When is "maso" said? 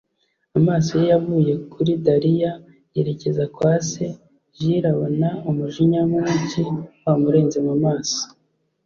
7.85-8.19